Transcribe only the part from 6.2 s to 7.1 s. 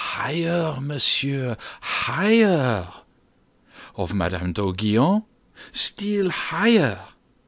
higher."